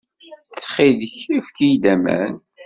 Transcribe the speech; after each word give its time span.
Ttxil-k, 0.53 1.15
efk-iyi-d 1.37 1.83
aman! 1.93 2.33